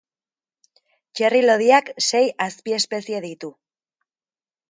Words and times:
Txirri 1.19 1.41
lodiak 1.49 1.91
sei 2.07 2.23
azpiespezie 2.47 3.23
ditu. 3.29 3.51